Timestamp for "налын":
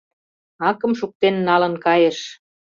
1.47-1.73